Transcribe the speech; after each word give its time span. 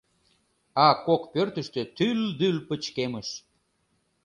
А 0.85 0.87
кок 1.05 1.21
пӧртыштӧ 1.33 1.81
тӱл-дӱл 1.97 2.57
пычкемыш. 2.67 3.29